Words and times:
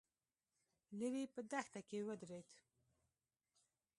ليرې 0.97 1.23
په 1.33 1.41
دښته 1.51 1.81
کې 1.87 1.99
ودرېد. 2.07 2.49